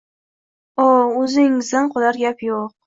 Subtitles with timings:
[0.85, 0.87] O’,
[1.21, 2.69] o‘zingizdan qolar gap yo‘q